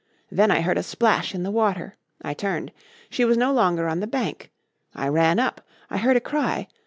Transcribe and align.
Then 0.31 0.49
I 0.49 0.61
heard 0.61 0.79
a 0.79 0.81
splash 0.81 1.35
in 1.35 1.43
the 1.43 1.51
water. 1.51 1.95
I 2.23 2.33
turned. 2.33 2.71
She 3.11 3.23
was 3.23 3.37
no 3.37 3.53
longer 3.53 3.87
on 3.87 3.99
the 3.99 4.07
bank. 4.07 4.49
I 4.95 5.07
ran 5.07 5.37
up. 5.37 5.61
I 5.91 5.99
heard 5.99 6.17
a 6.17 6.19
cry. 6.19 6.65